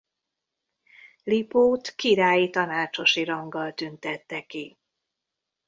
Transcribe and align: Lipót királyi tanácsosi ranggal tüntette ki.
Lipót 1.23 1.89
királyi 1.95 2.49
tanácsosi 2.49 3.23
ranggal 3.23 3.73
tüntette 3.73 4.41
ki. 4.41 4.77